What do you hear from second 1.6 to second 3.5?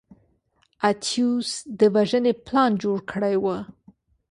د وژنې پلان جوړ کړی و.